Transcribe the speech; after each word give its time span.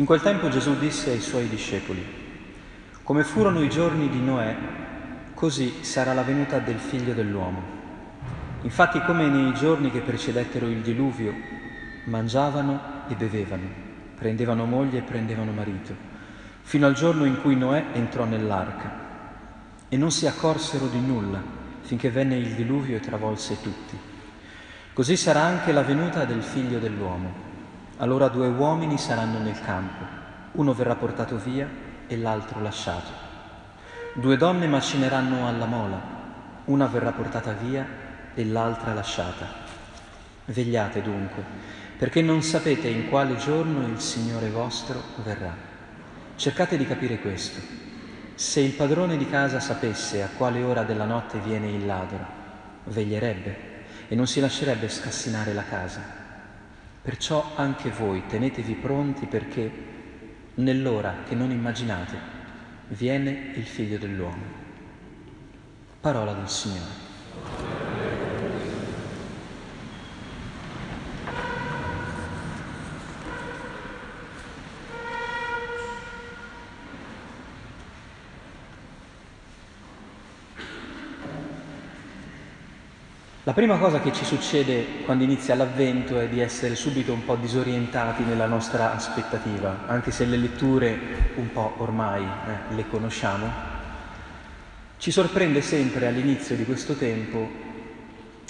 In 0.00 0.06
quel 0.06 0.22
tempo 0.22 0.48
Gesù 0.48 0.78
disse 0.78 1.10
ai 1.10 1.20
suoi 1.20 1.46
discepoli, 1.46 2.02
come 3.02 3.22
furono 3.22 3.60
i 3.60 3.68
giorni 3.68 4.08
di 4.08 4.18
Noè, 4.18 4.56
così 5.34 5.84
sarà 5.84 6.14
la 6.14 6.22
venuta 6.22 6.58
del 6.58 6.78
figlio 6.78 7.12
dell'uomo. 7.12 7.60
Infatti 8.62 9.02
come 9.02 9.28
nei 9.28 9.52
giorni 9.52 9.90
che 9.90 10.00
precedettero 10.00 10.68
il 10.68 10.80
diluvio, 10.80 11.34
mangiavano 12.04 13.02
e 13.08 13.14
bevevano, 13.14 13.68
prendevano 14.14 14.64
moglie 14.64 15.00
e 15.00 15.02
prendevano 15.02 15.52
marito, 15.52 15.94
fino 16.62 16.86
al 16.86 16.94
giorno 16.94 17.26
in 17.26 17.38
cui 17.42 17.54
Noè 17.56 17.88
entrò 17.92 18.24
nell'arca 18.24 18.90
e 19.86 19.98
non 19.98 20.10
si 20.10 20.26
accorsero 20.26 20.86
di 20.86 21.00
nulla 21.00 21.42
finché 21.82 22.08
venne 22.08 22.36
il 22.36 22.54
diluvio 22.54 22.96
e 22.96 23.00
travolse 23.00 23.60
tutti. 23.60 23.98
Così 24.94 25.18
sarà 25.18 25.42
anche 25.42 25.72
la 25.72 25.82
venuta 25.82 26.24
del 26.24 26.42
figlio 26.42 26.78
dell'uomo. 26.78 27.49
Allora 28.00 28.28
due 28.28 28.48
uomini 28.48 28.96
saranno 28.96 29.40
nel 29.40 29.60
campo, 29.60 30.02
uno 30.52 30.72
verrà 30.72 30.94
portato 30.94 31.36
via 31.36 31.68
e 32.06 32.16
l'altro 32.16 32.62
lasciato. 32.62 33.10
Due 34.14 34.38
donne 34.38 34.66
macineranno 34.66 35.46
alla 35.46 35.66
mola, 35.66 36.00
una 36.64 36.86
verrà 36.86 37.12
portata 37.12 37.52
via 37.52 37.86
e 38.32 38.46
l'altra 38.46 38.94
lasciata. 38.94 39.46
Vegliate 40.46 41.02
dunque, 41.02 41.44
perché 41.98 42.22
non 42.22 42.40
sapete 42.40 42.88
in 42.88 43.10
quale 43.10 43.36
giorno 43.36 43.86
il 43.86 44.00
Signore 44.00 44.48
vostro 44.48 45.02
verrà. 45.22 45.54
Cercate 46.36 46.78
di 46.78 46.86
capire 46.86 47.18
questo. 47.18 47.60
Se 48.34 48.60
il 48.60 48.72
padrone 48.72 49.18
di 49.18 49.28
casa 49.28 49.60
sapesse 49.60 50.22
a 50.22 50.30
quale 50.38 50.62
ora 50.62 50.84
della 50.84 51.04
notte 51.04 51.38
viene 51.40 51.68
il 51.68 51.84
ladro, 51.84 52.24
veglierebbe 52.84 53.56
e 54.08 54.14
non 54.14 54.26
si 54.26 54.40
lascerebbe 54.40 54.88
scassinare 54.88 55.52
la 55.52 55.64
casa. 55.64 56.20
Perciò 57.02 57.52
anche 57.56 57.90
voi 57.90 58.26
tenetevi 58.26 58.74
pronti 58.74 59.24
perché 59.26 59.70
nell'ora 60.54 61.22
che 61.26 61.34
non 61.34 61.50
immaginate 61.50 62.18
viene 62.88 63.52
il 63.54 63.64
figlio 63.64 63.96
dell'uomo. 63.96 64.42
Parola 66.00 66.34
del 66.34 66.48
Signore. 66.48 67.79
La 83.50 83.56
prima 83.56 83.78
cosa 83.78 83.98
che 83.98 84.12
ci 84.12 84.24
succede 84.24 85.02
quando 85.04 85.24
inizia 85.24 85.56
l'avvento 85.56 86.20
è 86.20 86.28
di 86.28 86.38
essere 86.38 86.76
subito 86.76 87.12
un 87.12 87.24
po' 87.24 87.34
disorientati 87.34 88.22
nella 88.22 88.46
nostra 88.46 88.94
aspettativa, 88.94 89.86
anche 89.86 90.12
se 90.12 90.24
le 90.24 90.36
letture 90.36 91.32
un 91.34 91.50
po' 91.50 91.74
ormai 91.78 92.22
eh, 92.22 92.74
le 92.76 92.86
conosciamo. 92.88 93.50
Ci 94.98 95.10
sorprende 95.10 95.62
sempre 95.62 96.06
all'inizio 96.06 96.54
di 96.54 96.64
questo 96.64 96.94
tempo 96.94 97.50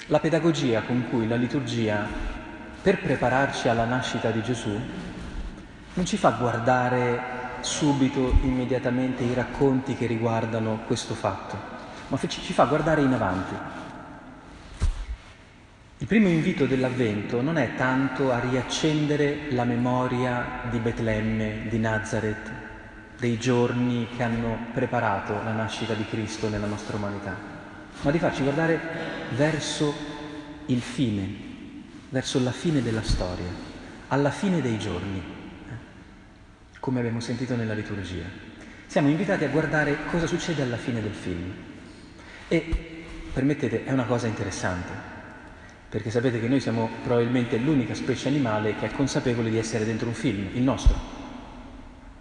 la 0.05 0.19
pedagogia 0.19 0.83
con 0.83 1.07
cui 1.09 1.27
la 1.27 1.35
liturgia, 1.35 2.05
per 2.83 2.99
prepararci 2.99 3.69
alla 3.69 3.85
nascita 3.85 4.29
di 4.29 4.43
Gesù, 4.43 4.79
non 5.95 6.05
ci 6.05 6.17
fa 6.17 6.29
guardare 6.29 7.23
subito, 7.61 8.37
immediatamente 8.43 9.23
i 9.23 9.33
racconti 9.33 9.95
che 9.95 10.05
riguardano 10.05 10.81
questo 10.85 11.15
fatto, 11.15 11.57
ma 12.09 12.19
ci 12.19 12.53
fa 12.53 12.65
guardare 12.65 13.01
in 13.01 13.13
avanti 13.13 13.80
il 16.01 16.07
primo 16.07 16.29
invito 16.29 16.65
dell'Avvento 16.65 17.43
non 17.43 17.59
è 17.59 17.75
tanto 17.75 18.31
a 18.31 18.39
riaccendere 18.39 19.51
la 19.51 19.65
memoria 19.65 20.63
di 20.71 20.79
Betlemme, 20.79 21.67
di 21.69 21.77
Nazareth, 21.77 22.51
dei 23.19 23.37
giorni 23.37 24.07
che 24.17 24.23
hanno 24.23 24.57
preparato 24.73 25.33
la 25.33 25.51
nascita 25.51 25.93
di 25.93 26.03
Cristo 26.05 26.49
nella 26.49 26.65
nostra 26.65 26.97
umanità, 26.97 27.37
ma 28.01 28.09
di 28.09 28.17
farci 28.17 28.41
guardare 28.41 28.79
verso 29.35 29.93
il 30.65 30.81
fine, 30.81 31.35
verso 32.09 32.39
la 32.39 32.51
fine 32.51 32.81
della 32.81 33.03
storia, 33.03 33.49
alla 34.07 34.31
fine 34.31 34.59
dei 34.59 34.79
giorni, 34.79 35.19
eh, 35.19 35.73
come 36.79 36.97
abbiamo 36.97 37.19
sentito 37.19 37.55
nella 37.55 37.75
liturgia. 37.75 38.25
Siamo 38.87 39.07
invitati 39.07 39.43
a 39.43 39.49
guardare 39.49 39.97
cosa 40.09 40.25
succede 40.25 40.63
alla 40.63 40.77
fine 40.77 40.99
del 40.99 41.13
film. 41.13 41.53
E, 42.47 43.05
permettete, 43.31 43.85
è 43.85 43.91
una 43.91 44.05
cosa 44.05 44.25
interessante 44.25 45.10
perché 45.91 46.09
sapete 46.09 46.39
che 46.39 46.47
noi 46.47 46.61
siamo 46.61 46.89
probabilmente 47.03 47.57
l'unica 47.57 47.93
specie 47.93 48.29
animale 48.29 48.77
che 48.77 48.85
è 48.85 48.91
consapevole 48.93 49.49
di 49.49 49.57
essere 49.57 49.83
dentro 49.83 50.07
un 50.07 50.13
film, 50.13 50.47
il 50.53 50.61
nostro. 50.61 50.97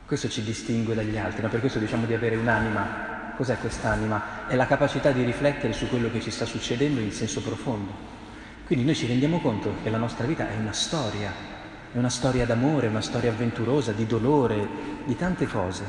Questo 0.04 0.28
ci 0.28 0.42
distingue 0.42 0.96
dagli 0.96 1.16
altri, 1.16 1.40
ma 1.42 1.46
per 1.46 1.60
questo 1.60 1.78
diciamo 1.78 2.04
di 2.04 2.12
avere 2.12 2.34
un'anima. 2.34 3.34
Cos'è 3.36 3.56
quest'anima? 3.58 4.48
È 4.48 4.56
la 4.56 4.66
capacità 4.66 5.12
di 5.12 5.22
riflettere 5.22 5.72
su 5.72 5.88
quello 5.88 6.10
che 6.10 6.20
ci 6.20 6.32
sta 6.32 6.46
succedendo 6.46 6.98
in 6.98 7.12
senso 7.12 7.42
profondo. 7.42 7.92
Quindi 8.66 8.84
noi 8.84 8.96
ci 8.96 9.06
rendiamo 9.06 9.38
conto 9.40 9.74
che 9.84 9.90
la 9.90 9.98
nostra 9.98 10.26
vita 10.26 10.50
è 10.50 10.56
una 10.56 10.72
storia, 10.72 11.32
è 11.92 11.96
una 11.96 12.10
storia 12.10 12.44
d'amore, 12.46 12.88
una 12.88 13.00
storia 13.00 13.30
avventurosa, 13.30 13.92
di 13.92 14.04
dolore, 14.04 14.66
di 15.04 15.14
tante 15.14 15.46
cose. 15.46 15.84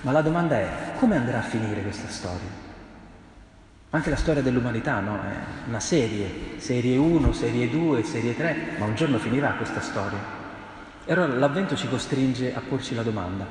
Ma 0.00 0.12
la 0.12 0.22
domanda 0.22 0.58
è 0.58 0.92
come 0.96 1.16
andrà 1.16 1.40
a 1.40 1.42
finire 1.42 1.82
questa 1.82 2.08
storia? 2.08 2.67
Anche 3.90 4.10
la 4.10 4.16
storia 4.16 4.42
dell'umanità, 4.42 5.00
no? 5.00 5.18
È 5.22 5.66
una 5.66 5.80
serie, 5.80 6.58
serie 6.58 6.98
1, 6.98 7.32
serie 7.32 7.70
2, 7.70 8.02
serie 8.02 8.36
3, 8.36 8.76
ma 8.78 8.84
un 8.84 8.94
giorno 8.94 9.18
finirà 9.18 9.52
questa 9.52 9.80
storia. 9.80 10.18
E 11.06 11.12
allora 11.14 11.32
l'avvento 11.32 11.74
ci 11.74 11.88
costringe 11.88 12.54
a 12.54 12.60
porci 12.60 12.94
la 12.94 13.02
domanda, 13.02 13.46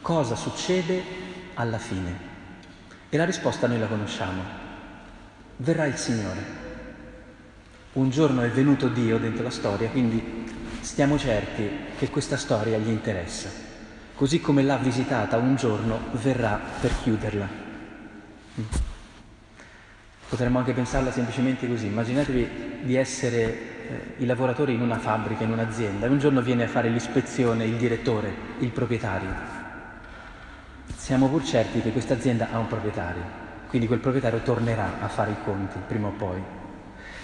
cosa 0.00 0.36
succede 0.36 1.02
alla 1.54 1.78
fine? 1.78 2.34
E 3.08 3.16
la 3.16 3.24
risposta 3.24 3.66
noi 3.66 3.80
la 3.80 3.88
conosciamo. 3.88 4.40
Verrà 5.56 5.86
il 5.86 5.96
Signore. 5.96 6.64
Un 7.94 8.08
giorno 8.10 8.42
è 8.42 8.50
venuto 8.50 8.86
Dio 8.86 9.18
dentro 9.18 9.42
la 9.42 9.50
storia, 9.50 9.88
quindi 9.88 10.46
stiamo 10.82 11.18
certi 11.18 11.68
che 11.98 12.08
questa 12.08 12.36
storia 12.36 12.78
gli 12.78 12.90
interessa. 12.90 13.50
Così 14.14 14.40
come 14.40 14.62
l'ha 14.62 14.76
visitata 14.76 15.38
un 15.38 15.56
giorno, 15.56 15.98
verrà 16.12 16.60
per 16.80 16.92
chiuderla. 17.02 17.64
Mm. 20.26 20.28
Potremmo 20.28 20.58
anche 20.58 20.72
pensarla 20.72 21.12
semplicemente 21.12 21.68
così, 21.68 21.86
immaginatevi 21.86 22.80
di 22.82 22.96
essere 22.96 23.38
eh, 23.38 24.14
i 24.18 24.26
lavoratori 24.26 24.74
in 24.74 24.80
una 24.80 24.98
fabbrica, 24.98 25.44
in 25.44 25.52
un'azienda, 25.52 26.06
e 26.06 26.08
un 26.08 26.18
giorno 26.18 26.40
viene 26.42 26.64
a 26.64 26.68
fare 26.68 26.88
l'ispezione 26.88 27.64
il 27.64 27.76
direttore, 27.76 28.34
il 28.58 28.70
proprietario. 28.70 29.54
Siamo 30.94 31.28
pur 31.28 31.44
certi 31.44 31.80
che 31.80 31.92
questa 31.92 32.14
azienda 32.14 32.48
ha 32.50 32.58
un 32.58 32.66
proprietario, 32.66 33.22
quindi 33.68 33.86
quel 33.86 34.00
proprietario 34.00 34.40
tornerà 34.40 35.00
a 35.00 35.08
fare 35.08 35.30
i 35.30 35.36
conti 35.44 35.78
prima 35.86 36.08
o 36.08 36.12
poi. 36.12 36.42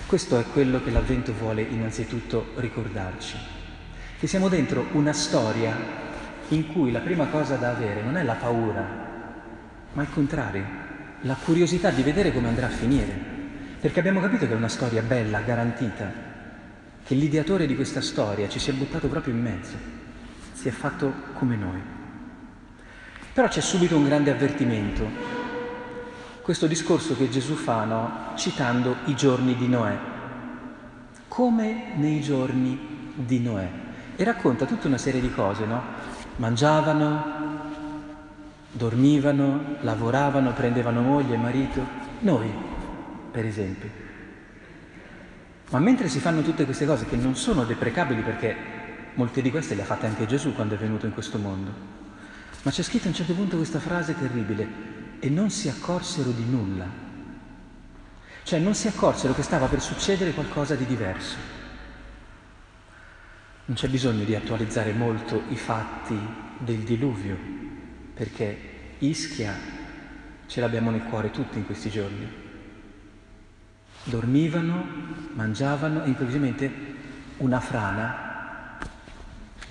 Questo 0.07 0.39
è 0.39 0.45
quello 0.53 0.83
che 0.83 0.91
l'avvento 0.91 1.33
vuole 1.33 1.63
innanzitutto 1.63 2.53
ricordarci, 2.57 3.37
che 4.19 4.27
siamo 4.27 4.49
dentro 4.49 4.87
una 4.93 5.13
storia 5.13 5.75
in 6.49 6.73
cui 6.73 6.93
la 6.93 7.01
prima 7.01 7.27
cosa 7.27 7.57
da 7.57 7.71
avere 7.71 8.03
non 8.03 8.17
è 8.17 8.23
la 8.23 8.35
paura, 8.35 8.87
ma 9.95 10.03
il 10.03 10.11
contrario, 10.11 10.82
la 11.23 11.35
curiosità 11.35 11.91
di 11.91 12.03
vedere 12.03 12.33
come 12.33 12.49
andrà 12.49 12.67
a 12.67 12.71
finire, 12.71 13.31
perché 13.81 14.01
abbiamo 14.01 14.21
capito 14.21 14.47
che 14.47 14.53
è 14.53 14.57
una 14.57 14.69
storia 14.69 15.03
bella, 15.03 15.41
garantita, 15.41 16.13
che 17.05 17.15
l'ideatore 17.15 17.67
di 17.67 17.75
questa 17.75 18.01
storia 18.01 18.49
ci 18.49 18.59
si 18.59 18.71
è 18.71 18.73
buttato 18.73 19.09
proprio 19.09 19.35
in 19.35 19.41
mezzo, 19.41 19.77
si 20.53 20.69
è 20.69 20.71
fatto 20.71 21.13
come 21.35 21.57
noi. 21.57 21.81
Però 23.33 23.49
c'è 23.49 23.61
subito 23.61 23.97
un 23.97 24.05
grande 24.05 24.31
avvertimento, 24.31 25.09
questo 26.43 26.67
discorso 26.67 27.17
che 27.17 27.29
Gesù 27.29 27.55
fa, 27.55 27.85
no? 27.85 28.33
citando 28.35 28.97
i 29.07 29.15
giorni 29.15 29.57
di 29.57 29.69
Noè, 29.69 29.97
come 31.29 31.93
nei 31.97 32.21
giorni 32.21 33.13
di 33.15 33.41
Noè, 33.41 33.69
e 34.17 34.25
racconta 34.25 34.67
tutta 34.67 34.89
una 34.89 34.99
serie 34.99 35.21
di 35.21 35.33
cose, 35.33 35.65
no? 35.65 35.83
Mangiavano, 36.37 37.52
dormivano, 38.73 39.77
lavoravano, 39.81 40.53
prendevano 40.53 41.03
moglie 41.03 41.37
marito, 41.37 41.87
noi, 42.21 42.51
per 43.31 43.45
esempio. 43.45 43.91
Ma 45.71 45.79
mentre 45.79 46.09
si 46.09 46.19
fanno 46.19 46.43
tutte 46.43 46.65
queste 46.65 46.87
cose 46.87 47.07
che 47.07 47.17
non 47.17 47.37
sono 47.37 47.65
deprecabili 47.65 48.23
perché 48.23 48.57
molte 49.15 49.43
di 49.43 49.51
queste 49.51 49.75
le 49.75 49.83
ha 49.83 49.87
fatte 49.87 50.07
anche 50.07 50.27
Gesù 50.27 50.55
quando 50.55 50.75
è 50.75 50.79
venuto 50.79 51.07
in 51.07 51.13
questo 51.13 51.39
mondo, 51.39 51.71
ma 52.63 52.71
c'è 52.71 52.83
scritto 52.83 53.07
a 53.07 53.09
un 53.09 53.15
certo 53.15 53.35
punto 53.35 53.57
questa 53.57 53.79
frase 53.79 54.19
terribile, 54.19 54.91
e 55.19 55.29
non 55.29 55.51
si 55.51 55.69
accorsero 55.69 56.31
di 56.31 56.45
nulla. 56.45 56.87
Cioè 58.43 58.59
non 58.59 58.75
si 58.75 58.89
accorsero 58.89 59.35
che 59.35 59.43
stava 59.43 59.67
per 59.67 59.81
succedere 59.81 60.33
qualcosa 60.33 60.75
di 60.75 60.85
diverso. 60.85 61.37
Non 63.67 63.77
c'è 63.77 63.89
bisogno 63.89 64.25
di 64.25 64.35
attualizzare 64.35 64.93
molto 64.93 65.43
i 65.51 65.57
fatti 65.57 66.19
del 66.59 66.79
diluvio, 66.79 67.62
perché 68.23 68.57
Ischia 68.99 69.53
ce 70.47 70.61
l'abbiamo 70.61 70.93
nel 70.93 71.03
cuore 71.03 71.33
tutti 71.33 71.59
in 71.59 71.67
questi 71.67 71.91
giorni. 71.91 72.25
Dormivano, 74.05 74.87
mangiavano 75.33 76.05
e 76.05 76.07
improvvisamente 76.07 76.71
una 77.39 77.59
frana 77.59 78.79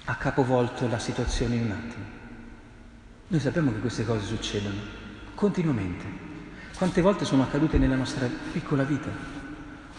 ha 0.04 0.16
capovolto 0.16 0.86
la 0.90 1.00
situazione 1.00 1.56
in 1.56 1.64
un 1.64 1.72
attimo. 1.72 2.04
Noi 3.30 3.40
sappiamo 3.40 3.72
che 3.72 3.80
queste 3.80 4.04
cose 4.04 4.26
succedono 4.26 4.82
continuamente. 5.34 6.04
Quante 6.76 7.00
volte 7.00 7.24
sono 7.24 7.44
accadute 7.44 7.78
nella 7.78 7.96
nostra 7.96 8.28
piccola 8.52 8.84
vita? 8.84 9.08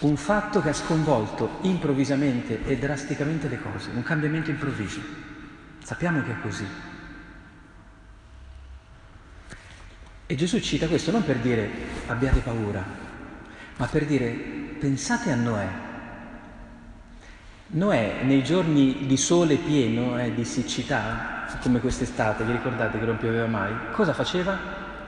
Un 0.00 0.16
fatto 0.19 0.60
che 0.60 0.69
ha 0.69 0.75
sconvolto 0.75 1.60
improvvisamente 1.62 2.66
e 2.66 2.76
drasticamente 2.76 3.48
le 3.48 3.62
cose, 3.62 3.88
un 3.94 4.02
cambiamento 4.02 4.50
improvviso. 4.50 5.00
Sappiamo 5.82 6.22
che 6.22 6.32
è 6.32 6.40
così. 6.43 7.00
E 10.32 10.34
Gesù 10.34 10.61
cita 10.61 10.88
questo 10.88 11.11
non 11.11 11.25
per 11.25 11.37
dire 11.40 11.69
abbiate 12.06 12.40
paura, 12.40 12.82
ma 13.76 13.87
per 13.87 14.06
dire 14.06 14.31
pensate 14.31 15.31
a 15.31 15.34
Noè. 15.34 15.69
Noè 17.67 18.23
nei 18.23 18.43
giorni 18.43 19.05
di 19.05 19.19
sole 19.19 19.56
pieno, 19.56 20.19
eh, 20.19 20.32
di 20.32 20.46
siccità, 20.46 21.46
come 21.61 21.81
quest'estate, 21.81 22.44
vi 22.44 22.52
ricordate 22.52 22.99
che 22.99 23.05
non 23.05 23.19
pioveva 23.19 23.46
mai, 23.46 23.75
cosa 23.93 24.14
faceva? 24.14 24.58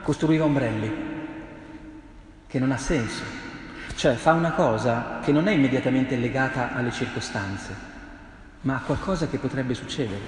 Costruiva 0.03 0.45
ombrelli, 0.45 0.91
che 2.45 2.59
non 2.59 2.71
ha 2.71 2.77
senso. 2.77 3.23
Cioè 3.95 4.13
fa 4.13 4.33
una 4.33 4.51
cosa 4.51 5.21
che 5.23 5.31
non 5.31 5.47
è 5.47 5.53
immediatamente 5.53 6.17
legata 6.17 6.75
alle 6.75 6.91
circostanze, 6.91 7.73
ma 8.61 8.75
a 8.75 8.81
qualcosa 8.81 9.27
che 9.27 9.39
potrebbe 9.39 9.73
succedere. 9.73 10.21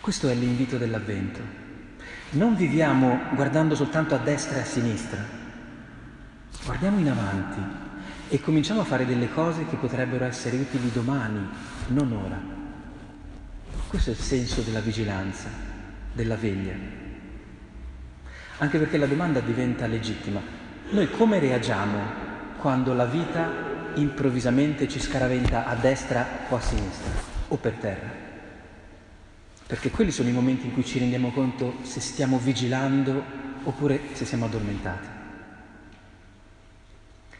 Questo 0.00 0.30
è 0.30 0.34
l'invito 0.34 0.78
dell'avvento. 0.78 1.63
Non 2.30 2.56
viviamo 2.56 3.20
guardando 3.34 3.74
soltanto 3.74 4.14
a 4.14 4.18
destra 4.18 4.58
e 4.58 4.60
a 4.60 4.64
sinistra, 4.64 5.22
guardiamo 6.64 6.98
in 6.98 7.08
avanti 7.08 7.60
e 8.28 8.40
cominciamo 8.40 8.80
a 8.80 8.84
fare 8.84 9.06
delle 9.06 9.32
cose 9.32 9.66
che 9.66 9.76
potrebbero 9.76 10.24
essere 10.24 10.56
utili 10.56 10.90
domani, 10.90 11.46
non 11.88 12.12
ora. 12.12 12.40
Questo 13.86 14.10
è 14.10 14.12
il 14.14 14.18
senso 14.18 14.62
della 14.62 14.80
vigilanza, 14.80 15.48
della 16.12 16.34
veglia. 16.34 16.74
Anche 18.58 18.78
perché 18.78 18.98
la 18.98 19.06
domanda 19.06 19.38
diventa 19.38 19.86
legittima. 19.86 20.40
Noi 20.90 21.10
come 21.10 21.38
reagiamo 21.38 21.98
quando 22.58 22.92
la 22.94 23.04
vita 23.04 23.48
improvvisamente 23.94 24.88
ci 24.88 24.98
scaraventa 24.98 25.66
a 25.66 25.74
destra 25.76 26.26
o 26.48 26.56
a 26.56 26.60
sinistra 26.60 27.10
o 27.48 27.56
per 27.56 27.74
terra? 27.74 28.33
Perché 29.66 29.90
quelli 29.90 30.10
sono 30.10 30.28
i 30.28 30.32
momenti 30.32 30.66
in 30.66 30.72
cui 30.72 30.84
ci 30.84 30.98
rendiamo 30.98 31.30
conto 31.30 31.76
se 31.82 32.00
stiamo 32.00 32.38
vigilando 32.38 33.22
oppure 33.64 34.00
se 34.12 34.24
siamo 34.26 34.44
addormentati. 34.44 35.08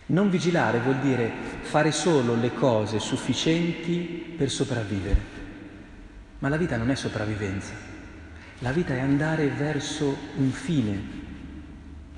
Non 0.07 0.31
vigilare 0.31 0.81
vuol 0.81 0.99
dire 1.01 1.31
fare 1.63 1.93
solo 1.93 2.35
le 2.35 2.53
cose 2.55 2.99
sufficienti 2.99 4.35
per 4.37 4.51
sopravvivere, 4.51 5.21
ma 6.39 6.49
la 6.49 6.57
vita 6.57 6.77
non 6.77 6.91
è 6.91 6.95
sopravvivenza, 6.95 7.73
la 8.59 8.73
vita 8.73 8.95
è 8.95 9.01
andare 9.01 9.49
verso 9.49 10.17
un 10.37 10.51
fine, 10.51 11.03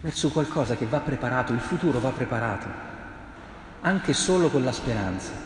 verso 0.01 0.31
qualcosa 0.31 0.77
che 0.77 0.87
va 0.87 1.01
preparato, 1.01 1.53
il 1.53 1.61
futuro 1.61 1.99
va 2.01 2.11
preparato, 2.11 2.67
anche 3.81 4.13
solo 4.13 4.51
con 4.51 4.63
la 4.63 4.73
speranza 4.73 5.46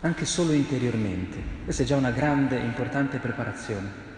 anche 0.00 0.24
solo 0.24 0.52
interiormente. 0.52 1.38
Questa 1.64 1.82
è 1.82 1.86
già 1.86 1.96
una 1.96 2.10
grande, 2.10 2.58
importante 2.58 3.18
preparazione. 3.18 4.08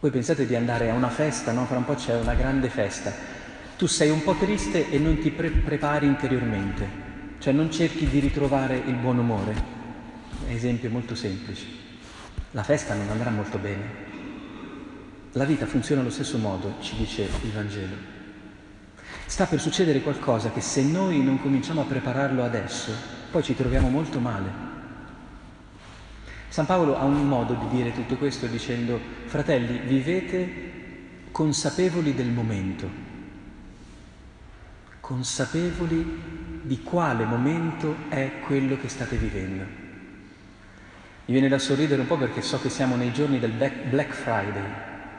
Voi 0.00 0.10
pensate 0.10 0.46
di 0.46 0.54
andare 0.54 0.90
a 0.90 0.94
una 0.94 1.10
festa, 1.10 1.52
no? 1.52 1.66
Fra 1.66 1.78
un 1.78 1.84
po' 1.84 1.94
c'è 1.94 2.14
una 2.18 2.34
grande 2.34 2.68
festa. 2.68 3.12
Tu 3.76 3.86
sei 3.86 4.10
un 4.10 4.22
po' 4.22 4.34
triste 4.34 4.90
e 4.90 4.98
non 4.98 5.18
ti 5.18 5.30
pre- 5.30 5.50
prepari 5.50 6.06
interiormente, 6.06 6.86
cioè 7.38 7.52
non 7.52 7.70
cerchi 7.70 8.06
di 8.06 8.18
ritrovare 8.18 8.76
il 8.76 8.94
buon 8.94 9.18
umore. 9.18 9.72
Esempio 10.48 10.90
molto 10.90 11.14
semplice. 11.14 11.66
La 12.52 12.62
festa 12.62 12.94
non 12.94 13.08
andrà 13.10 13.30
molto 13.30 13.58
bene. 13.58 14.02
La 15.32 15.44
vita 15.44 15.66
funziona 15.66 16.00
allo 16.00 16.10
stesso 16.10 16.38
modo, 16.38 16.76
ci 16.80 16.96
dice 16.96 17.22
il 17.22 17.50
Vangelo. 17.50 18.12
Sta 19.26 19.46
per 19.46 19.60
succedere 19.60 20.00
qualcosa 20.00 20.50
che 20.50 20.60
se 20.60 20.82
noi 20.82 21.22
non 21.22 21.40
cominciamo 21.40 21.80
a 21.80 21.84
prepararlo 21.84 22.44
adesso, 22.44 22.92
poi 23.34 23.42
ci 23.42 23.56
troviamo 23.56 23.88
molto 23.88 24.20
male. 24.20 24.48
San 26.50 26.66
Paolo 26.66 26.96
ha 26.96 27.02
un 27.02 27.26
modo 27.26 27.54
di 27.54 27.66
dire 27.66 27.92
tutto 27.92 28.14
questo 28.14 28.46
dicendo, 28.46 29.00
fratelli, 29.24 29.78
vivete 29.78 30.72
consapevoli 31.32 32.14
del 32.14 32.28
momento, 32.28 32.88
consapevoli 35.00 36.62
di 36.62 36.80
quale 36.82 37.24
momento 37.24 37.96
è 38.08 38.34
quello 38.46 38.76
che 38.76 38.86
state 38.86 39.16
vivendo. 39.16 39.64
Mi 41.24 41.32
viene 41.32 41.48
da 41.48 41.58
sorridere 41.58 42.02
un 42.02 42.06
po' 42.06 42.16
perché 42.16 42.40
so 42.40 42.60
che 42.60 42.68
siamo 42.68 42.94
nei 42.94 43.12
giorni 43.12 43.40
del 43.40 43.50
Black 43.50 44.12
Friday. 44.12 44.62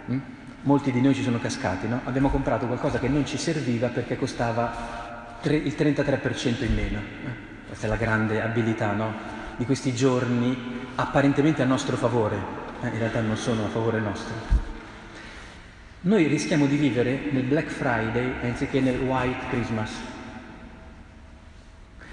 Hm? 0.05 0.19
Molti 0.61 0.93
di 0.93 1.01
noi 1.01 1.13
ci 1.13 1.21
sono 1.21 1.39
cascati, 1.39 1.89
no? 1.89 1.99
Abbiamo 2.05 2.29
comprato 2.29 2.65
qualcosa 2.65 2.97
che 2.97 3.09
non 3.09 3.25
ci 3.25 3.37
serviva 3.37 3.89
perché 3.89 4.15
costava 4.15 5.37
il 5.43 5.75
33% 5.77 6.63
in 6.63 6.73
meno. 6.73 7.54
Questa 7.67 7.87
è 7.87 7.89
la 7.89 7.95
grande 7.95 8.41
abilità 8.41 8.91
no? 8.91 9.13
di 9.57 9.65
questi 9.65 9.93
giorni 9.93 10.83
apparentemente 10.95 11.61
a 11.61 11.65
nostro 11.65 11.95
favore, 11.97 12.37
eh, 12.81 12.87
in 12.87 12.97
realtà 12.97 13.21
non 13.21 13.37
sono 13.37 13.65
a 13.65 13.69
favore 13.69 13.99
nostro. 13.99 14.33
Noi 16.01 16.27
rischiamo 16.27 16.67
di 16.67 16.75
vivere 16.75 17.29
nel 17.31 17.43
Black 17.43 17.67
Friday 17.67 18.35
anziché 18.43 18.79
nel 18.79 18.99
White 18.99 19.47
Christmas. 19.49 19.91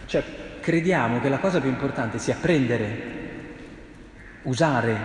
Cioè 0.07 0.25
crediamo 0.61 1.21
che 1.21 1.29
la 1.29 1.39
cosa 1.39 1.61
più 1.61 1.69
importante 1.69 2.19
sia 2.19 2.37
prendere, 2.41 3.21
usare, 4.43 4.97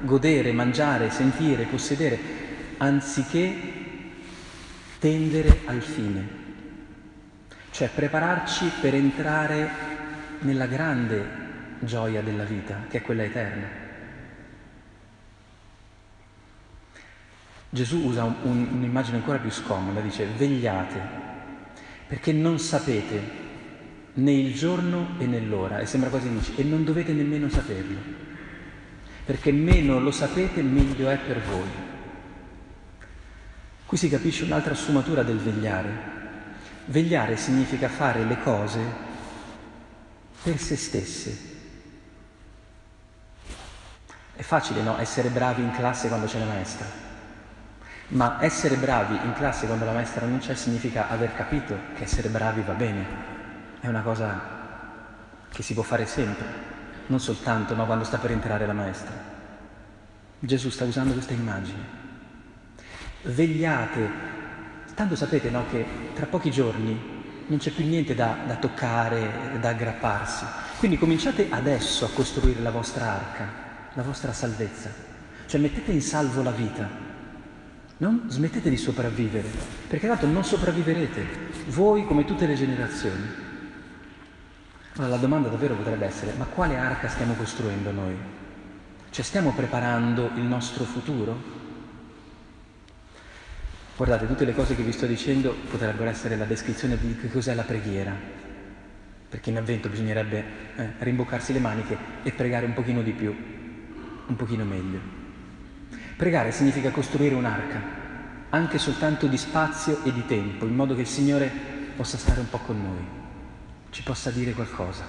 godere, 0.00 0.52
mangiare, 0.52 1.10
sentire, 1.10 1.64
possedere, 1.64 2.18
anziché 2.76 3.54
tendere 4.98 5.60
al 5.66 5.82
fine 5.82 6.43
cioè 7.74 7.88
prepararci 7.88 8.70
per 8.80 8.94
entrare 8.94 9.68
nella 10.42 10.66
grande 10.66 11.26
gioia 11.80 12.22
della 12.22 12.44
vita, 12.44 12.84
che 12.88 12.98
è 12.98 13.02
quella 13.02 13.24
eterna. 13.24 13.66
Gesù 17.68 18.04
usa 18.04 18.22
un, 18.22 18.34
un, 18.42 18.68
un'immagine 18.74 19.16
ancora 19.16 19.38
più 19.38 19.50
scomoda, 19.50 20.00
dice 20.00 20.24
vegliate, 20.24 21.00
perché 22.06 22.32
non 22.32 22.60
sapete 22.60 23.42
né 24.12 24.32
il 24.32 24.54
giorno 24.54 25.16
e 25.18 25.26
né 25.26 25.40
l'ora, 25.40 25.80
e 25.80 25.86
sembra 25.86 26.10
quasi 26.10 26.30
dice, 26.30 26.52
e 26.54 26.62
non 26.62 26.84
dovete 26.84 27.12
nemmeno 27.12 27.48
saperlo, 27.48 27.98
perché 29.24 29.50
meno 29.50 29.98
lo 29.98 30.12
sapete 30.12 30.62
meglio 30.62 31.08
è 31.08 31.18
per 31.18 31.40
voi. 31.40 31.68
Qui 33.84 33.96
si 33.96 34.08
capisce 34.08 34.44
un'altra 34.44 34.76
sfumatura 34.76 35.24
del 35.24 35.38
vegliare, 35.38 36.23
Vegliare 36.86 37.36
significa 37.36 37.88
fare 37.88 38.24
le 38.24 38.40
cose 38.42 38.80
per 40.42 40.58
se 40.58 40.76
stesse. 40.76 41.52
È 44.36 44.42
facile, 44.42 44.82
no? 44.82 44.98
Essere 44.98 45.28
bravi 45.28 45.62
in 45.62 45.70
classe 45.70 46.08
quando 46.08 46.26
c'è 46.26 46.38
la 46.38 46.44
maestra. 46.44 46.86
Ma 48.08 48.38
essere 48.42 48.76
bravi 48.76 49.14
in 49.14 49.32
classe 49.32 49.66
quando 49.66 49.84
la 49.84 49.92
maestra 49.92 50.26
non 50.26 50.38
c'è 50.38 50.54
significa 50.54 51.08
aver 51.08 51.34
capito 51.34 51.76
che 51.94 52.02
essere 52.02 52.28
bravi 52.28 52.60
va 52.60 52.74
bene. 52.74 53.06
È 53.80 53.88
una 53.88 54.02
cosa 54.02 54.40
che 55.50 55.62
si 55.62 55.72
può 55.72 55.82
fare 55.82 56.04
sempre, 56.04 56.46
non 57.06 57.20
soltanto 57.20 57.74
no, 57.74 57.86
quando 57.86 58.04
sta 58.04 58.18
per 58.18 58.32
entrare 58.32 58.66
la 58.66 58.72
maestra. 58.72 59.12
Gesù 60.38 60.68
sta 60.68 60.84
usando 60.84 61.14
questa 61.14 61.32
immagine. 61.32 62.02
Vegliate 63.22 64.32
Tanto 64.94 65.16
sapete 65.16 65.50
no, 65.50 65.64
che 65.70 65.84
tra 66.14 66.26
pochi 66.26 66.52
giorni 66.52 66.96
non 67.46 67.58
c'è 67.58 67.70
più 67.70 67.84
niente 67.84 68.14
da, 68.14 68.36
da 68.46 68.54
toccare, 68.54 69.58
da 69.60 69.70
aggrapparsi. 69.70 70.44
Quindi 70.78 70.96
cominciate 70.98 71.48
adesso 71.50 72.04
a 72.04 72.10
costruire 72.14 72.60
la 72.60 72.70
vostra 72.70 73.12
arca, 73.12 73.48
la 73.94 74.02
vostra 74.02 74.32
salvezza. 74.32 74.90
Cioè 75.46 75.60
mettete 75.60 75.90
in 75.90 76.00
salvo 76.00 76.42
la 76.42 76.52
vita. 76.52 76.88
Non 77.96 78.24
smettete 78.28 78.70
di 78.70 78.76
sopravvivere, 78.76 79.48
perché 79.88 80.06
tanto 80.06 80.26
non 80.26 80.44
sopravviverete, 80.44 81.26
voi 81.68 82.06
come 82.06 82.24
tutte 82.24 82.46
le 82.46 82.54
generazioni. 82.54 83.42
Allora 84.96 85.14
la 85.14 85.20
domanda 85.20 85.48
davvero 85.48 85.74
potrebbe 85.74 86.06
essere, 86.06 86.34
ma 86.36 86.44
quale 86.44 86.76
arca 86.76 87.08
stiamo 87.08 87.34
costruendo 87.34 87.90
noi? 87.90 88.16
Cioè 89.10 89.24
stiamo 89.24 89.52
preparando 89.52 90.30
il 90.36 90.42
nostro 90.42 90.84
futuro? 90.84 91.63
Guardate, 93.96 94.26
tutte 94.26 94.44
le 94.44 94.54
cose 94.54 94.74
che 94.74 94.82
vi 94.82 94.90
sto 94.90 95.06
dicendo 95.06 95.54
potrebbero 95.70 96.10
essere 96.10 96.36
la 96.36 96.46
descrizione 96.46 96.98
di 96.98 97.16
che 97.16 97.30
cos'è 97.30 97.54
la 97.54 97.62
preghiera, 97.62 98.12
perché 99.28 99.50
in 99.50 99.56
avvento 99.56 99.88
bisognerebbe 99.88 100.44
eh, 100.74 100.92
rimboccarsi 100.98 101.52
le 101.52 101.60
maniche 101.60 101.96
e 102.24 102.32
pregare 102.32 102.66
un 102.66 102.74
pochino 102.74 103.02
di 103.02 103.12
più, 103.12 103.32
un 104.26 104.34
pochino 104.34 104.64
meglio. 104.64 104.98
Pregare 106.16 106.50
significa 106.50 106.90
costruire 106.90 107.36
un'arca, 107.36 107.80
anche 108.50 108.78
soltanto 108.78 109.28
di 109.28 109.36
spazio 109.36 110.02
e 110.02 110.12
di 110.12 110.26
tempo, 110.26 110.66
in 110.66 110.74
modo 110.74 110.96
che 110.96 111.02
il 111.02 111.06
Signore 111.06 111.48
possa 111.94 112.18
stare 112.18 112.40
un 112.40 112.48
po' 112.48 112.58
con 112.58 112.82
noi, 112.82 113.06
ci 113.90 114.02
possa 114.02 114.30
dire 114.30 114.54
qualcosa. 114.54 115.04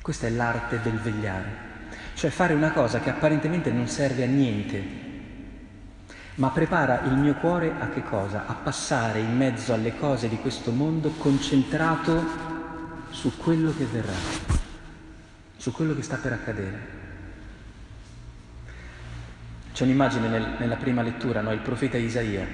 Questa 0.00 0.26
è 0.26 0.30
l'arte 0.30 0.80
del 0.80 0.98
vegliare, 0.98 1.50
cioè 2.14 2.30
fare 2.30 2.54
una 2.54 2.72
cosa 2.72 3.00
che 3.00 3.10
apparentemente 3.10 3.70
non 3.70 3.88
serve 3.88 4.24
a 4.24 4.26
niente, 4.26 5.10
ma 6.36 6.48
prepara 6.48 7.02
il 7.02 7.12
mio 7.12 7.34
cuore 7.34 7.74
a 7.78 7.88
che 7.88 8.02
cosa? 8.02 8.46
A 8.46 8.54
passare 8.54 9.20
in 9.20 9.36
mezzo 9.36 9.74
alle 9.74 9.94
cose 9.96 10.28
di 10.28 10.36
questo 10.36 10.70
mondo 10.70 11.10
concentrato 11.10 12.50
su 13.10 13.36
quello 13.36 13.74
che 13.76 13.84
verrà, 13.84 14.14
su 15.56 15.72
quello 15.72 15.94
che 15.94 16.02
sta 16.02 16.16
per 16.16 16.32
accadere. 16.32 17.00
C'è 19.74 19.84
un'immagine 19.84 20.28
nel, 20.28 20.56
nella 20.58 20.76
prima 20.76 21.02
lettura, 21.02 21.42
no? 21.42 21.52
il 21.52 21.60
profeta 21.60 21.98
Isaia, 21.98 22.46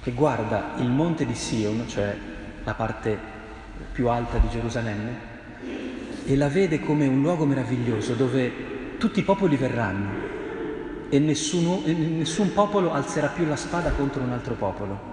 che 0.00 0.12
guarda 0.12 0.74
il 0.78 0.90
monte 0.90 1.26
di 1.26 1.34
Sion, 1.34 1.88
cioè 1.88 2.16
la 2.62 2.74
parte 2.74 3.18
più 3.90 4.08
alta 4.08 4.38
di 4.38 4.48
Gerusalemme, 4.48 5.32
e 6.24 6.36
la 6.36 6.48
vede 6.48 6.78
come 6.80 7.06
un 7.06 7.20
luogo 7.20 7.44
meraviglioso 7.46 8.14
dove 8.14 8.96
tutti 8.96 9.18
i 9.18 9.24
popoli 9.24 9.56
verranno 9.56 10.33
e 11.14 11.20
nessuno, 11.20 11.80
nessun 11.84 12.52
popolo 12.52 12.92
alzerà 12.92 13.28
più 13.28 13.46
la 13.46 13.54
spada 13.54 13.92
contro 13.92 14.20
un 14.20 14.32
altro 14.32 14.54
popolo. 14.54 15.12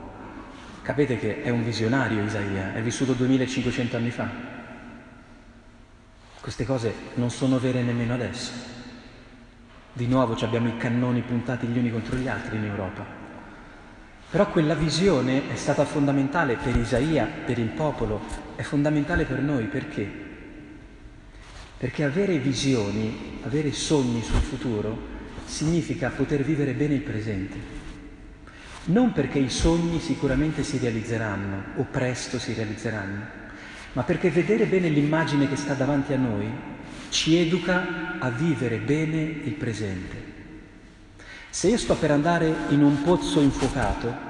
Capite 0.81 1.19
che 1.19 1.43
è 1.43 1.49
un 1.49 1.63
visionario 1.63 2.23
Isaia, 2.23 2.73
è 2.73 2.81
vissuto 2.81 3.13
2500 3.13 3.97
anni 3.97 4.09
fa. 4.09 4.27
Queste 6.41 6.65
cose 6.65 6.91
non 7.15 7.29
sono 7.29 7.59
vere 7.59 7.83
nemmeno 7.83 8.15
adesso. 8.15 8.51
Di 9.93 10.07
nuovo 10.07 10.35
abbiamo 10.41 10.69
i 10.69 10.77
cannoni 10.77 11.21
puntati 11.21 11.67
gli 11.67 11.77
uni 11.77 11.91
contro 11.91 12.15
gli 12.15 12.27
altri 12.27 12.57
in 12.57 12.65
Europa. 12.65 13.05
Però 14.31 14.49
quella 14.49 14.73
visione 14.73 15.51
è 15.51 15.55
stata 15.55 15.85
fondamentale 15.85 16.55
per 16.55 16.75
Isaia, 16.77 17.27
per 17.45 17.59
il 17.59 17.69
popolo, 17.69 18.21
è 18.55 18.63
fondamentale 18.63 19.25
per 19.25 19.39
noi 19.39 19.65
perché? 19.65 20.09
Perché 21.77 22.03
avere 22.03 22.39
visioni, 22.39 23.39
avere 23.43 23.71
sogni 23.71 24.23
sul 24.23 24.41
futuro, 24.41 25.19
significa 25.51 26.09
poter 26.09 26.43
vivere 26.43 26.73
bene 26.73 26.95
il 26.95 27.01
presente. 27.01 27.57
Non 28.85 29.11
perché 29.11 29.37
i 29.37 29.49
sogni 29.49 29.99
sicuramente 29.99 30.63
si 30.63 30.77
realizzeranno 30.77 31.63
o 31.75 31.83
presto 31.83 32.39
si 32.39 32.53
realizzeranno, 32.53 33.19
ma 33.93 34.03
perché 34.03 34.31
vedere 34.31 34.65
bene 34.65 34.87
l'immagine 34.87 35.47
che 35.47 35.57
sta 35.57 35.73
davanti 35.73 36.13
a 36.13 36.17
noi 36.17 36.49
ci 37.09 37.37
educa 37.37 38.17
a 38.19 38.29
vivere 38.29 38.77
bene 38.77 39.19
il 39.21 39.53
presente. 39.53 40.29
Se 41.49 41.67
io 41.67 41.77
sto 41.77 41.95
per 41.95 42.11
andare 42.11 42.51
in 42.69 42.81
un 42.81 43.03
pozzo 43.03 43.41
infuocato, 43.41 44.29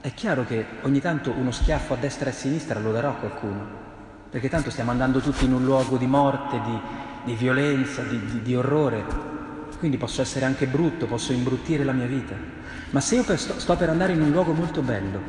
è 0.00 0.14
chiaro 0.14 0.46
che 0.46 0.64
ogni 0.82 1.00
tanto 1.00 1.32
uno 1.32 1.50
schiaffo 1.50 1.92
a 1.92 1.96
destra 1.98 2.26
e 2.26 2.30
a 2.30 2.34
sinistra 2.34 2.80
lo 2.80 2.92
darò 2.92 3.10
a 3.10 3.16
qualcuno, 3.16 3.66
perché 4.30 4.48
tanto 4.48 4.70
stiamo 4.70 4.90
andando 4.90 5.20
tutti 5.20 5.44
in 5.44 5.52
un 5.52 5.64
luogo 5.64 5.98
di 5.98 6.06
morte, 6.06 6.60
di, 6.60 6.80
di 7.24 7.34
violenza, 7.34 8.02
di, 8.02 8.18
di, 8.24 8.42
di, 8.42 8.56
orrore, 8.56 9.04
quindi 9.78 9.96
posso 9.96 10.20
essere 10.20 10.44
anche 10.44 10.66
brutto, 10.66 11.06
posso 11.06 11.32
imbruttire 11.32 11.84
la 11.84 11.92
mia 11.92 12.06
vita. 12.06 12.34
Ma 12.90 13.00
se 13.00 13.16
io 13.16 13.36
sto 13.36 13.76
per 13.76 13.88
andare 13.88 14.12
in 14.12 14.22
un 14.22 14.30
luogo 14.30 14.52
molto 14.52 14.82
bello, 14.82 15.20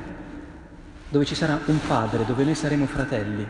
dove 1.09 1.25
ci 1.25 1.35
sarà 1.35 1.59
un 1.65 1.79
padre, 1.87 2.25
dove 2.25 2.43
noi 2.43 2.55
saremo 2.55 2.85
fratelli, 2.85 3.45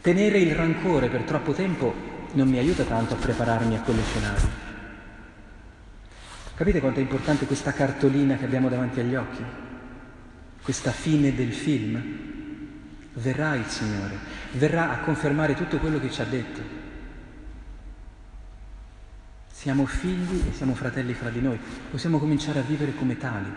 tenere 0.00 0.38
il 0.38 0.54
rancore 0.54 1.08
per 1.08 1.22
troppo 1.22 1.52
tempo 1.52 2.12
non 2.32 2.48
mi 2.48 2.58
aiuta 2.58 2.84
tanto 2.84 3.14
a 3.14 3.18
prepararmi 3.18 3.76
a 3.76 3.80
quello 3.80 4.02
scenario. 4.02 4.62
Capite 6.54 6.80
quanto 6.80 6.98
è 7.00 7.02
importante 7.02 7.46
questa 7.46 7.72
cartolina 7.72 8.36
che 8.36 8.44
abbiamo 8.44 8.68
davanti 8.68 9.00
agli 9.00 9.14
occhi? 9.14 9.42
Questa 10.62 10.90
fine 10.90 11.34
del 11.34 11.52
film? 11.52 12.32
verrà 13.14 13.54
il 13.54 13.66
Signore, 13.66 14.18
verrà 14.52 14.90
a 14.90 14.98
confermare 14.98 15.54
tutto 15.54 15.78
quello 15.78 16.00
che 16.00 16.10
ci 16.10 16.20
ha 16.20 16.24
detto. 16.24 16.82
Siamo 19.64 19.86
figli 19.86 20.42
e 20.46 20.52
siamo 20.52 20.74
fratelli 20.74 21.14
fra 21.14 21.30
di 21.30 21.40
noi, 21.40 21.58
possiamo 21.90 22.18
cominciare 22.18 22.58
a 22.58 22.62
vivere 22.62 22.94
come 22.94 23.16
tali, 23.16 23.50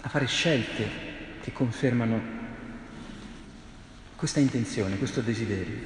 a 0.00 0.08
fare 0.08 0.24
scelte 0.24 0.88
che 1.42 1.52
confermano 1.52 2.18
questa 4.16 4.40
intenzione, 4.40 4.96
questo 4.96 5.20
desiderio. 5.20 5.76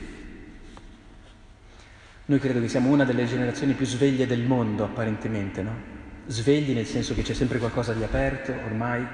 Noi 2.26 2.38
credo 2.38 2.60
che 2.60 2.68
siamo 2.68 2.88
una 2.90 3.02
delle 3.02 3.26
generazioni 3.26 3.72
più 3.72 3.84
sveglie 3.84 4.28
del 4.28 4.42
mondo, 4.42 4.84
apparentemente, 4.84 5.60
no? 5.60 5.74
Svegli 6.28 6.72
nel 6.72 6.86
senso 6.86 7.12
che 7.12 7.22
c'è 7.22 7.34
sempre 7.34 7.58
qualcosa 7.58 7.94
di 7.94 8.04
aperto, 8.04 8.52
ormai, 8.52 9.04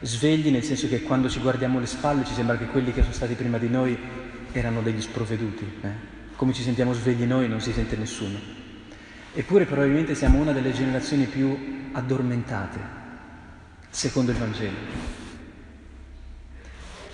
svegli 0.00 0.50
nel 0.50 0.64
senso 0.64 0.86
che 0.86 1.00
quando 1.00 1.30
ci 1.30 1.40
guardiamo 1.40 1.80
le 1.80 1.86
spalle 1.86 2.26
ci 2.26 2.34
sembra 2.34 2.58
che 2.58 2.66
quelli 2.66 2.92
che 2.92 3.00
sono 3.00 3.14
stati 3.14 3.32
prima 3.32 3.56
di 3.56 3.70
noi 3.70 3.98
erano 4.52 4.82
degli 4.82 5.00
sprovveduti. 5.00 5.64
Eh? 5.80 5.92
Come 6.36 6.52
ci 6.52 6.62
sentiamo 6.62 6.92
svegli 6.92 7.24
noi 7.24 7.48
non 7.48 7.62
si 7.62 7.72
sente 7.72 7.96
nessuno. 7.96 8.63
Eppure 9.36 9.66
probabilmente 9.66 10.14
siamo 10.14 10.38
una 10.38 10.52
delle 10.52 10.72
generazioni 10.72 11.24
più 11.24 11.88
addormentate, 11.90 12.78
secondo 13.90 14.30
il 14.30 14.36
Vangelo. 14.36 14.76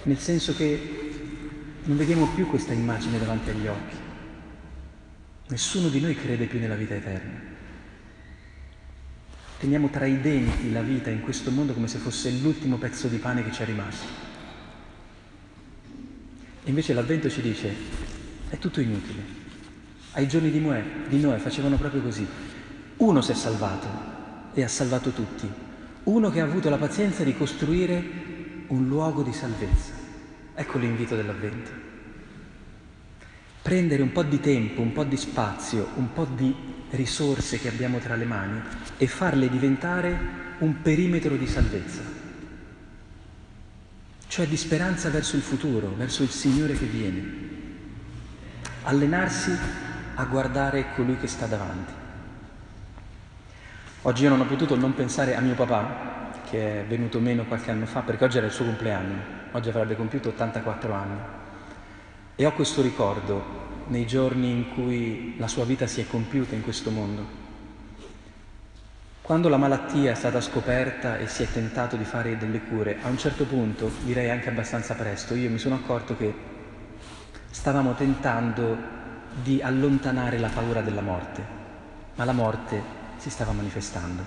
Nel 0.03 0.19
senso 0.19 0.55
che 0.55 1.13
non 1.85 1.97
vediamo 1.97 2.27
più 2.35 2.47
questa 2.47 2.75
immagine 2.75 3.19
davanti 3.19 3.49
agli 3.49 3.67
occhi. 3.67 3.97
Nessuno 5.49 5.89
di 5.89 5.99
noi 5.99 6.15
crede 6.15 6.45
più 6.45 6.59
nella 6.59 6.75
vita 6.75 6.95
eterna. 6.95 7.41
Teniamo 9.59 9.89
tra 9.89 10.05
i 10.05 10.21
denti 10.21 10.73
la 10.73 10.83
vita 10.83 11.09
in 11.09 11.23
questo 11.23 11.51
mondo 11.51 11.73
come 11.73 11.89
se 11.89 11.99
fosse 11.99 12.31
l'ultimo 12.33 12.77
pezzo 12.77 13.09
di 13.09 13.17
pane 13.17 13.43
che 13.43 13.51
ci 13.51 13.63
è 13.63 13.65
rimasto. 13.65 14.07
Invece 16.65 16.93
l'Avvento 16.93 17.31
ci 17.31 17.41
dice, 17.41 17.75
è 18.51 18.59
tutto 18.59 18.81
inutile. 18.83 19.40
Ai 20.13 20.27
giorni 20.27 20.51
di 20.51 20.61
Noè, 20.61 20.85
di 21.09 21.21
Noè 21.21 21.39
facevano 21.39 21.77
proprio 21.77 22.03
così. 22.03 22.27
Uno 22.97 23.21
si 23.21 23.31
è 23.31 23.35
salvato 23.35 23.89
e 24.53 24.65
ha 24.65 24.69
salvato 24.69 25.11
tutti. 25.11 25.49
Uno 26.05 26.31
che 26.31 26.41
ha 26.41 26.45
avuto 26.45 26.69
la 26.69 26.79
pazienza 26.79 27.23
di 27.23 27.37
costruire 27.37 28.03
un 28.69 28.89
luogo 28.89 29.23
di 29.23 29.33
salvezza. 29.33 29.93
Ecco 30.55 30.79
l'invito 30.79 31.15
dell'Avvento. 31.15 31.71
Prendere 33.63 34.03
un 34.03 34.11
po' 34.11 34.25
di 34.25 34.41
tempo, 34.41 34.81
un 34.81 34.93
po' 34.93 35.05
di 35.05 35.17
spazio, 35.17 35.91
un 35.95 36.13
po' 36.13 36.25
di 36.25 36.55
risorse 36.91 37.61
che 37.61 37.69
abbiamo 37.69 37.99
tra 37.99 38.17
le 38.17 38.25
mani 38.25 38.61
e 38.97 39.07
farle 39.07 39.49
diventare 39.49 40.19
un 40.59 40.83
perimetro 40.83 41.37
di 41.37 41.47
salvezza, 41.47 42.03
cioè 44.27 44.47
di 44.47 44.57
speranza 44.57 45.09
verso 45.09 45.37
il 45.37 45.43
futuro, 45.43 45.95
verso 45.97 46.25
il 46.25 46.31
Signore 46.31 46.73
che 46.73 46.87
viene. 46.87 47.49
Allenarsi 48.83 49.57
a 50.21 50.25
guardare 50.25 50.93
colui 50.95 51.17
che 51.17 51.27
sta 51.27 51.47
davanti. 51.47 51.93
Oggi 54.03 54.23
io 54.23 54.29
non 54.29 54.41
ho 54.41 54.45
potuto 54.45 54.77
non 54.77 54.95
pensare 54.95 55.35
a 55.35 55.41
mio 55.41 55.55
papà, 55.55 56.29
che 56.49 56.83
è 56.83 56.85
venuto 56.85 57.21
meno 57.21 57.45
qualche 57.45 57.71
anno 57.71 57.87
fa, 57.87 58.01
perché 58.01 58.25
oggi 58.25 58.37
era 58.37 58.47
il 58.47 58.53
suo 58.53 58.67
compleanno, 58.67 59.15
oggi 59.53 59.71
avrebbe 59.71 59.97
compiuto 59.97 60.29
84 60.29 60.93
anni. 60.93 61.21
E 62.37 62.45
ho 62.45 62.53
questo 62.53 62.83
ricordo 62.83 63.69
nei 63.87 64.07
giorni 64.07 64.51
in 64.51 64.75
cui 64.75 65.37
la 65.39 65.49
sua 65.49 65.65
vita 65.65 65.87
si 65.87 66.03
è 66.03 66.07
compiuta 66.07 66.55
in 66.55 66.63
questo 66.63 66.91
mondo. 66.91 67.39
Quando 69.23 69.49
la 69.49 69.57
malattia 69.57 70.11
è 70.11 70.15
stata 70.15 70.41
scoperta 70.43 71.17
e 71.17 71.29
si 71.29 71.45
è 71.45 71.51
tentato 71.51 71.97
di 71.97 72.05
fare 72.05 72.37
delle 72.37 72.61
cure, 72.61 72.99
a 73.01 73.09
un 73.09 73.17
certo 73.17 73.45
punto, 73.45 73.91
direi 74.03 74.29
anche 74.29 74.51
abbastanza 74.51 74.95
presto, 74.95 75.35
io 75.35 75.49
mi 75.49 75.59
sono 75.59 75.77
accorto 75.77 76.15
che 76.15 76.35
stavamo 77.51 77.95
tentando 77.95 78.99
di 79.43 79.61
allontanare 79.63 80.39
la 80.39 80.49
paura 80.49 80.81
della 80.81 81.03
morte, 81.03 81.45
ma 82.15 82.25
la 82.25 82.33
morte 82.33 82.83
si 83.17 83.31
stava 83.31 83.53
manifestando, 83.53 84.23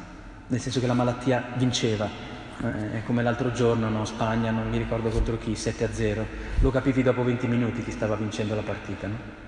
nel 0.48 0.60
senso 0.60 0.79
che 0.79 0.88
la 0.88 0.93
malattia 0.93 1.43
vinceva, 1.55 2.07
eh, 2.62 3.03
come 3.05 3.24
l'altro 3.24 3.51
giorno, 3.51 3.89
no? 3.89 4.05
Spagna, 4.05 4.51
non 4.51 4.69
mi 4.69 4.77
ricordo 4.77 5.10
contro 5.10 5.38
chi, 5.38 5.55
7 5.55 5.83
a 5.83 5.91
0, 5.91 6.25
lo 6.60 6.72
capivi 6.72 7.03
dopo 7.03 7.24
20 7.24 7.48
minuti 7.48 7.83
chi 7.83 7.91
stava 7.91 8.15
vincendo 8.15 8.55
la 8.55 8.62
partita. 8.62 9.07
No? 9.07 9.41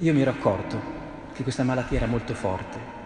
io 0.00 0.14
mi 0.14 0.20
ero 0.20 0.30
accorto 0.30 0.80
che 1.32 1.42
questa 1.42 1.64
malattia 1.64 1.98
era 1.98 2.06
molto 2.06 2.32
forte. 2.32 2.96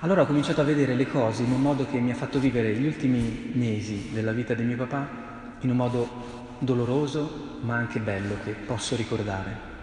Allora 0.00 0.22
ho 0.22 0.26
cominciato 0.26 0.60
a 0.60 0.64
vedere 0.64 0.94
le 0.94 1.08
cose 1.08 1.42
in 1.42 1.52
un 1.52 1.62
modo 1.62 1.86
che 1.86 1.98
mi 1.98 2.10
ha 2.10 2.14
fatto 2.14 2.38
vivere 2.38 2.74
gli 2.74 2.86
ultimi 2.86 3.50
mesi 3.54 4.10
della 4.12 4.32
vita 4.32 4.52
di 4.52 4.62
mio 4.62 4.76
papà 4.76 5.08
in 5.60 5.70
un 5.70 5.76
modo 5.76 6.08
doloroso 6.58 7.58
ma 7.62 7.76
anche 7.76 7.98
bello 7.98 8.36
che 8.44 8.52
posso 8.52 8.94
ricordare. 8.94 9.74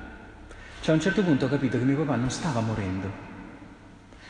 Cioè 0.84 0.92
a 0.92 0.96
un 0.98 1.02
certo 1.02 1.24
punto 1.24 1.46
ho 1.46 1.50
capito 1.50 1.80
che 1.80 1.86
mio 1.86 1.98
papà 1.98 2.18
non 2.18 2.30
stava 2.30 2.60
morendo, 2.60 3.10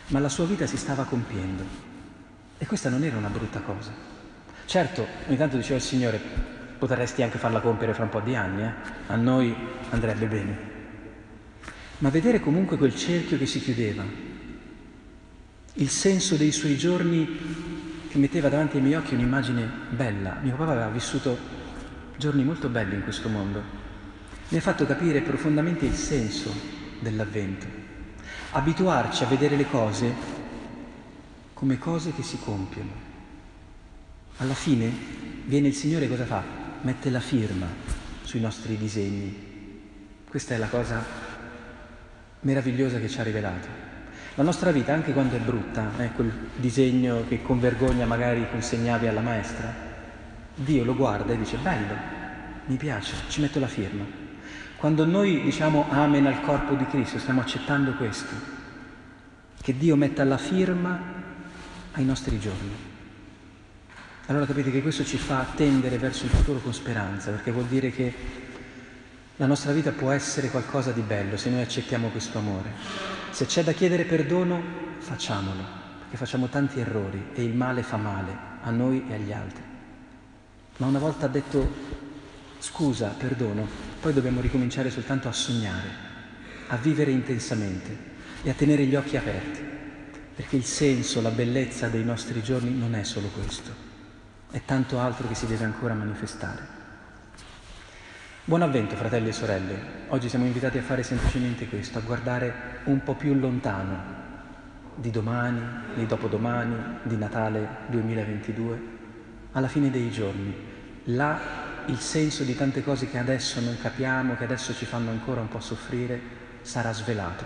ma 0.08 0.20
la 0.20 0.30
sua 0.30 0.46
vita 0.46 0.68
si 0.68 0.78
stava 0.78 1.04
compiendo. 1.04 1.66
E 2.60 2.66
questa 2.68 2.90
non 2.90 3.04
era 3.04 3.18
una 3.18 3.30
brutta 3.30 3.60
cosa. 3.62 3.92
Certo, 4.66 5.06
ogni 5.28 5.38
tanto 5.38 5.58
diceva 5.58 5.78
il 5.78 5.82
Signore, 5.82 6.22
potresti 6.78 7.24
anche 7.24 7.40
farla 7.40 7.60
compiere 7.60 7.94
fra 7.94 8.04
un 8.04 8.10
po' 8.10 8.22
di 8.22 8.36
anni, 8.36 8.64
eh? 8.64 8.72
a 9.08 9.16
noi 9.16 9.54
andrebbe 9.90 10.28
bene 10.28 10.72
ma 12.04 12.10
vedere 12.10 12.42
comunque 12.42 12.76
quel 12.76 12.94
cerchio 12.94 13.38
che 13.38 13.46
si 13.46 13.62
chiudeva, 13.62 14.04
il 15.76 15.90
senso 15.90 16.36
dei 16.36 16.52
suoi 16.52 16.78
giorni 16.78 18.06
che 18.10 18.18
metteva 18.18 18.50
davanti 18.50 18.76
ai 18.76 18.84
miei 18.84 18.96
occhi 18.96 19.14
un'immagine 19.14 19.70
bella. 19.90 20.38
Mio 20.42 20.54
papà 20.58 20.72
aveva 20.72 20.90
vissuto 20.90 21.38
giorni 22.18 22.44
molto 22.44 22.68
belli 22.68 22.96
in 22.96 23.04
questo 23.04 23.30
mondo, 23.30 23.62
mi 24.54 24.60
ha 24.60 24.62
fatto 24.62 24.86
capire 24.86 25.22
profondamente 25.22 25.84
il 25.88 25.96
senso 25.96 26.54
dell'avvento, 27.00 27.66
abituarci 28.52 29.24
a 29.24 29.28
vedere 29.28 29.56
le 29.56 29.68
cose 29.68 30.14
come 31.54 31.80
cose 31.80 32.14
che 32.14 32.22
si 32.22 32.38
compiono. 32.38 32.92
Alla 34.38 34.54
fine 34.54 34.92
viene 35.46 35.70
il 35.70 35.74
Signore 35.74 36.08
cosa 36.08 36.26
fa? 36.26 36.44
Mette 36.82 37.10
la 37.10 37.20
firma 37.20 37.66
sui 38.22 38.42
nostri 38.42 38.78
disegni. 38.78 39.36
Questa 40.30 40.54
è 40.54 40.58
la 40.60 40.68
cosa 40.68 41.04
meravigliosa 42.42 43.00
che 43.00 43.10
ci 43.10 43.20
ha 43.20 43.24
rivelato. 43.24 43.68
La 44.36 44.44
nostra 44.44 44.70
vita, 44.70 44.94
anche 44.94 45.14
quando 45.14 45.36
è 45.36 45.40
brutta, 45.40 45.94
è 45.98 46.12
quel 46.12 46.32
disegno 46.58 47.26
che 47.28 47.42
con 47.42 47.60
vergogna 47.60 48.06
magari 48.06 48.48
consegnavi 48.52 49.08
alla 49.08 49.22
maestra, 49.22 49.74
Dio 50.54 50.84
lo 50.84 50.94
guarda 50.94 51.34
e 51.34 51.38
dice 51.40 51.58
bello, 51.58 51.96
mi 52.68 52.78
piace, 52.78 53.16
ci 53.30 53.42
metto 53.42 53.60
la 53.60 53.68
firma. 53.68 54.23
Quando 54.84 55.06
noi 55.06 55.42
diciamo 55.42 55.86
amen 55.90 56.26
al 56.26 56.42
corpo 56.42 56.74
di 56.74 56.86
Cristo, 56.86 57.18
stiamo 57.18 57.40
accettando 57.40 57.94
questo, 57.94 58.36
che 59.62 59.78
Dio 59.78 59.96
metta 59.96 60.26
la 60.26 60.38
firma 60.38 61.00
ai 61.94 62.04
nostri 62.04 62.38
giorni. 62.38 62.76
Allora 64.26 64.46
capite 64.46 64.72
che 64.72 64.82
questo 64.82 65.06
ci 65.06 65.18
fa 65.18 65.46
tendere 65.56 65.98
verso 65.98 66.26
il 66.26 66.32
futuro 66.32 66.60
con 66.60 66.74
speranza, 66.74 67.32
perché 67.32 67.52
vuol 67.52 67.68
dire 67.68 67.92
che 67.92 68.14
la 69.38 69.46
nostra 69.46 69.72
vita 69.72 69.92
può 69.92 70.12
essere 70.12 70.50
qualcosa 70.50 70.92
di 70.92 71.00
bello 71.00 71.38
se 71.38 71.50
noi 71.50 71.62
accettiamo 71.62 72.10
questo 72.10 72.40
amore. 72.40 72.72
Se 73.30 73.46
c'è 73.46 73.64
da 73.64 73.72
chiedere 73.72 74.04
perdono, 74.04 74.62
facciamolo, 74.98 75.64
perché 76.00 76.18
facciamo 76.18 76.50
tanti 76.50 76.82
errori 76.82 77.28
e 77.34 77.42
il 77.42 77.56
male 77.56 77.84
fa 77.84 77.96
male 77.96 78.38
a 78.62 78.70
noi 78.70 79.06
e 79.08 79.14
agli 79.14 79.32
altri. 79.32 79.64
Ma 80.76 80.88
una 80.88 81.00
volta 81.00 81.28
detto 81.28 82.02
scusa, 82.64 83.10
perdono, 83.10 83.68
poi 84.00 84.14
dobbiamo 84.14 84.40
ricominciare 84.40 84.90
soltanto 84.90 85.28
a 85.28 85.34
sognare, 85.34 85.90
a 86.68 86.78
vivere 86.78 87.12
intensamente 87.12 88.12
e 88.42 88.50
a 88.50 88.54
tenere 88.54 88.86
gli 88.86 88.96
occhi 88.96 89.18
aperti, 89.18 89.60
perché 90.34 90.56
il 90.56 90.64
senso, 90.64 91.22
la 91.22 91.30
bellezza 91.30 91.90
dei 91.90 92.06
nostri 92.06 92.42
giorni 92.42 92.74
non 92.74 92.96
è 92.96 93.04
solo 93.04 93.28
questo, 93.28 93.70
è 94.50 94.62
tanto 94.64 94.98
altro 94.98 95.28
che 95.28 95.36
si 95.36 95.46
deve 95.46 95.66
ancora 95.66 95.94
manifestare. 95.94 96.82
Buon 98.46 98.62
avvento 98.62 98.96
fratelli 98.96 99.28
e 99.28 99.34
sorelle, 99.34 99.80
oggi 100.08 100.30
siamo 100.30 100.46
invitati 100.46 100.78
a 100.78 100.84
fare 100.84 101.04
semplicemente 101.04 101.68
questo, 101.68 101.98
a 101.98 102.02
guardare 102.02 102.80
un 102.86 103.04
po' 103.04 103.16
più 103.16 103.34
lontano 103.34 104.22
di 104.96 105.12
domani, 105.12 105.62
di 105.96 106.06
dopodomani, 106.06 107.00
di 107.04 107.18
Natale 107.18 107.68
2022, 107.88 108.82
alla 109.52 109.68
fine 109.68 109.92
dei 109.92 110.10
giorni. 110.10 110.72
Là 111.08 111.63
il 111.88 112.00
senso 112.00 112.44
di 112.44 112.56
tante 112.56 112.84
cose 112.84 113.10
che 113.10 113.18
adesso 113.18 113.60
non 113.60 113.78
capiamo, 113.82 114.36
che 114.36 114.44
adesso 114.44 114.74
ci 114.74 114.86
fanno 114.86 115.12
ancora 115.12 115.42
un 115.42 115.50
po' 115.50 115.60
soffrire, 115.60 116.20
sarà 116.62 116.94
svelato. 116.94 117.46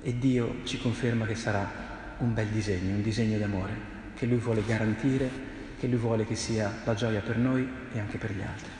E 0.00 0.18
Dio 0.18 0.60
ci 0.64 0.78
conferma 0.78 1.26
che 1.26 1.34
sarà 1.34 1.68
un 2.18 2.34
bel 2.34 2.48
disegno, 2.48 2.94
un 2.94 3.02
disegno 3.02 3.38
d'amore, 3.38 3.72
che 4.14 4.26
Lui 4.26 4.38
vuole 4.38 4.64
garantire, 4.64 5.30
che 5.78 5.86
Lui 5.86 5.98
vuole 5.98 6.26
che 6.26 6.34
sia 6.34 6.72
la 6.84 6.94
gioia 6.94 7.20
per 7.20 7.36
noi 7.36 7.68
e 7.92 7.98
anche 7.98 8.18
per 8.18 8.32
gli 8.32 8.42
altri. 8.42 8.77